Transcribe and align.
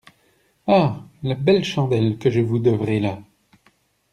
Ah 0.65 0.99
la 1.21 1.35
belle 1.35 1.63
chandelle 1.63 2.17
que 2.17 2.31
je 2.31 2.39
vous 2.39 2.57
devrai 2.57 2.99
là! 2.99 3.21